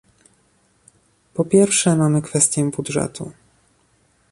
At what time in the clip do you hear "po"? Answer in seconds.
1.33-1.45